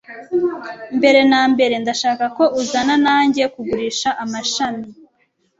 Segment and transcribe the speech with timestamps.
[0.97, 4.85] Mbere na mbere, ndashaka ko uzana nanjye kugurisha amashami.